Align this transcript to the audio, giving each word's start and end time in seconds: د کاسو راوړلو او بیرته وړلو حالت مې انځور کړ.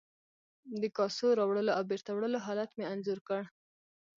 د 0.81 0.83
کاسو 0.97 1.27
راوړلو 1.39 1.71
او 1.77 1.83
بیرته 1.91 2.09
وړلو 2.13 2.39
حالت 2.45 2.69
مې 2.77 2.85
انځور 2.93 3.19
کړ. 3.27 3.41